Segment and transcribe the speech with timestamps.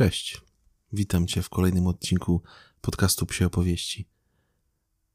[0.00, 0.40] Cześć.
[0.92, 2.42] Witam Cię w kolejnym odcinku
[2.80, 4.08] podcastu Psie Opowieści.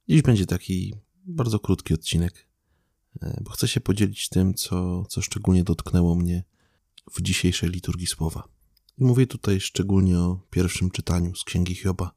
[0.09, 0.93] Dziś będzie taki
[1.25, 2.47] bardzo krótki odcinek,
[3.21, 6.43] e, bo chcę się podzielić tym, co, co szczególnie dotknęło mnie
[7.11, 8.47] w dzisiejszej liturgii słowa.
[8.97, 12.11] Mówię tutaj szczególnie o pierwszym czytaniu z Księgi Hioba,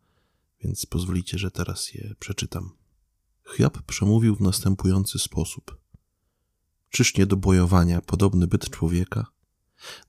[0.64, 2.70] więc pozwolicie, że teraz je przeczytam.
[3.56, 5.80] Hiob przemówił w następujący sposób.
[6.90, 9.26] Czyż nie do bojowania podobny byt człowieka?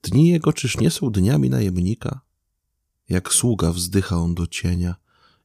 [0.03, 2.28] Dni jego czyż nie są dniami najemnika?
[3.09, 4.95] Jak sługa wzdycha on do cienia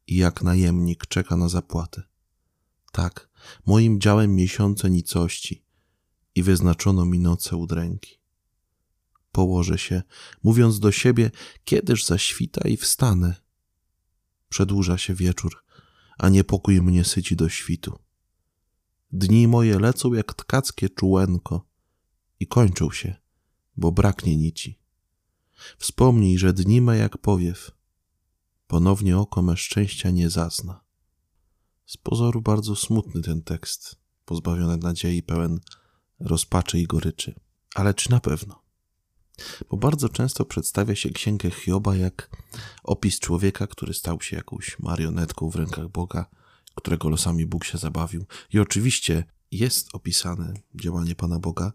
[0.07, 2.03] i jak najemnik czeka na zapłatę.
[2.93, 3.29] Tak,
[3.67, 5.65] moim działem miesiące nicości
[6.35, 8.21] i wyznaczono mi noce udręki.
[9.33, 10.03] Położę się,
[10.43, 11.31] mówiąc do siebie,
[11.65, 13.35] kiedyż zaświta i wstanę.
[14.49, 15.65] Przedłuża się wieczór,
[16.19, 17.99] a niepokój mnie syci do świtu.
[19.13, 21.67] Dni moje lecą jak tkackie czułenko
[22.41, 23.15] i kończą się,
[23.77, 24.84] bo braknie nici.
[25.79, 27.71] Wspomnij, że dni me jak powiew.
[28.67, 30.81] Ponownie oko me szczęścia nie zazna.
[31.87, 35.61] Z pozoru bardzo smutny ten tekst, pozbawiony nadziei, pełen
[36.21, 37.35] rozpaczy i goryczy.
[37.75, 38.65] Ale czy na pewno?
[39.71, 42.37] Bo bardzo często przedstawia się księgę Hioba jak
[42.83, 46.27] opis człowieka, który stał się jakąś marionetką w rękach Boga,
[46.75, 48.25] którego losami Bóg się zabawił.
[48.53, 51.73] I oczywiście jest opisane działanie Pana Boga,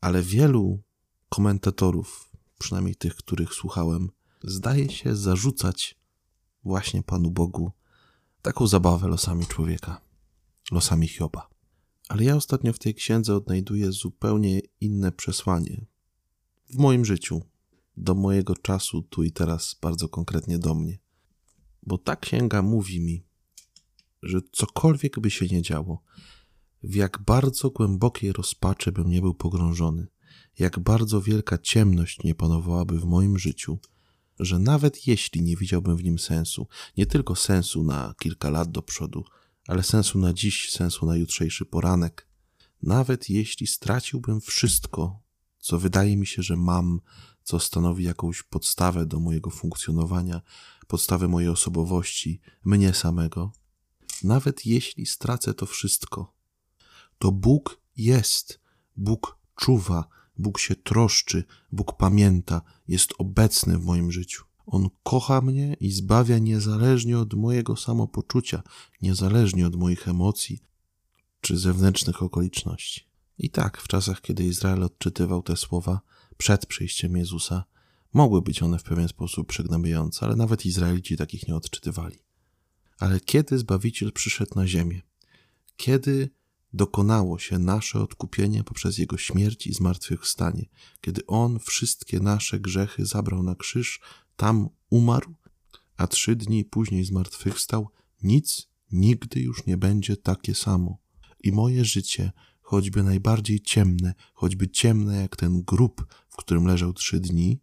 [0.00, 0.82] ale wielu
[1.28, 2.30] komentatorów,
[2.64, 4.10] przynajmniej tych, których słuchałem,
[4.42, 5.98] zdaje się zarzucać
[6.64, 7.72] właśnie Panu Bogu
[8.42, 10.00] taką zabawę losami człowieka,
[10.70, 11.50] losami Hioba.
[12.08, 15.86] Ale ja ostatnio w tej księdze odnajduję zupełnie inne przesłanie.
[16.70, 17.42] W moim życiu,
[17.96, 20.98] do mojego czasu, tu i teraz, bardzo konkretnie do mnie.
[21.82, 23.24] Bo ta księga mówi mi,
[24.22, 26.02] że cokolwiek by się nie działo,
[26.82, 30.06] w jak bardzo głębokiej rozpaczy bym nie był pogrążony,
[30.58, 33.78] jak bardzo wielka ciemność nie panowałaby w moim życiu,
[34.38, 38.82] że nawet jeśli nie widziałbym w nim sensu, nie tylko sensu na kilka lat do
[38.82, 39.24] przodu,
[39.66, 42.28] ale sensu na dziś, sensu na jutrzejszy poranek,
[42.82, 45.22] nawet jeśli straciłbym wszystko,
[45.58, 47.00] co wydaje mi się, że mam,
[47.42, 50.40] co stanowi jakąś podstawę do mojego funkcjonowania,
[50.86, 53.52] podstawę mojej osobowości, mnie samego,
[54.22, 56.34] nawet jeśli stracę to wszystko,
[57.18, 58.60] to Bóg jest,
[58.96, 60.08] Bóg czuwa,
[60.38, 64.44] Bóg się troszczy, Bóg pamięta, jest obecny w moim życiu.
[64.66, 68.62] On kocha mnie i zbawia niezależnie od mojego samopoczucia,
[69.02, 70.60] niezależnie od moich emocji
[71.40, 73.04] czy zewnętrznych okoliczności.
[73.38, 76.00] I tak, w czasach, kiedy Izrael odczytywał te słowa
[76.36, 77.64] przed przyjściem Jezusa,
[78.12, 82.18] mogły być one w pewien sposób przygnębiające, ale nawet Izraelici takich nie odczytywali.
[82.98, 85.02] Ale kiedy Zbawiciel przyszedł na ziemię?
[85.76, 86.30] Kiedy
[86.74, 90.66] dokonało się nasze odkupienie poprzez Jego śmierć i zmartwychwstanie,
[91.00, 94.00] kiedy On wszystkie nasze grzechy zabrał na krzyż,
[94.36, 95.34] tam umarł,
[95.96, 97.88] a trzy dni później zmartwychwstał,
[98.22, 100.98] nic nigdy już nie będzie takie samo.
[101.40, 107.20] I moje życie, choćby najbardziej ciemne, choćby ciemne jak ten grób, w którym leżał trzy
[107.20, 107.60] dni,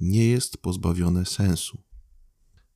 [0.00, 1.82] nie jest pozbawione sensu.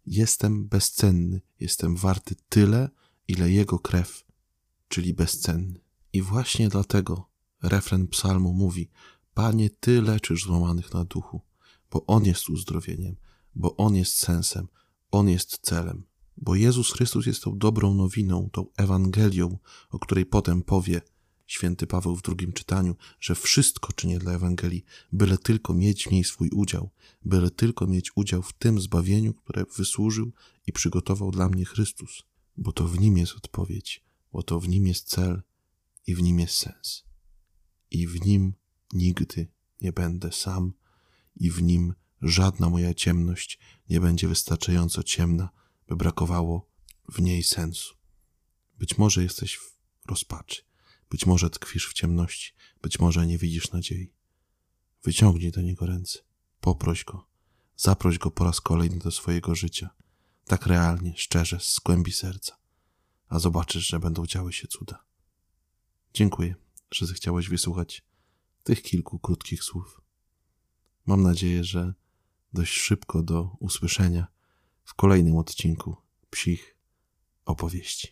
[0.06, 2.89] Jestem bezcenny, jestem warty tyle,
[3.29, 4.25] ile Jego krew
[4.94, 5.81] czyli bezcenny.
[6.12, 7.28] I właśnie dlatego
[7.62, 8.91] refren psalmu mówi:
[9.34, 11.41] Panie, Ty leczysz złamanych na duchu,
[11.91, 13.16] bo On jest uzdrowieniem,
[13.55, 14.69] bo On jest sensem,
[15.10, 16.05] On jest celem.
[16.37, 19.59] Bo Jezus Chrystus jest tą dobrą nowiną, tą Ewangelią,
[19.91, 21.00] o której potem powie
[21.47, 26.25] święty Paweł w drugim czytaniu, że wszystko czynię dla Ewangelii, byle tylko mieć w niej
[26.25, 26.91] swój udział,
[27.25, 30.32] byle tylko mieć udział w tym zbawieniu, które wysłużył
[30.66, 32.22] i przygotował dla mnie Chrystus,
[32.56, 34.03] bo to w nim jest odpowiedź
[34.34, 35.43] bo to w nim jest cel
[36.06, 37.05] i w nim jest sens.
[37.91, 38.55] I w nim
[38.93, 39.49] nigdy
[39.81, 40.72] nie będę sam,
[41.37, 43.59] i w nim żadna moja ciemność
[43.89, 45.49] nie będzie wystarczająco ciemna,
[45.89, 46.71] by brakowało
[47.09, 47.94] w niej sensu.
[48.78, 49.73] Być może jesteś w
[50.06, 50.62] rozpaczy,
[51.11, 52.53] być może tkwisz w ciemności,
[52.83, 54.15] być może nie widzisz nadziei.
[55.05, 56.19] Wyciągnij do niego ręce,
[56.61, 57.28] poproś go,
[57.77, 59.91] zaproś go po raz kolejny do swojego życia,
[60.44, 62.63] tak realnie, szczerze, z głębi serca
[63.34, 65.04] a zobaczysz, że będą działy się cuda.
[66.14, 66.54] Dziękuję,
[66.90, 68.04] że zechciałeś wysłuchać
[68.62, 70.00] tych kilku krótkich słów.
[71.06, 71.94] Mam nadzieję, że
[72.52, 74.26] dość szybko do usłyszenia
[74.84, 75.96] w kolejnym odcinku
[76.31, 76.76] psich
[77.44, 78.08] opowieści.